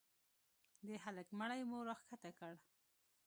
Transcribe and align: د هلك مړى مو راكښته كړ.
د 0.87 0.89
هلك 1.03 1.27
مړى 1.39 1.61
مو 1.69 1.79
راكښته 1.87 2.29
كړ. 2.39 2.53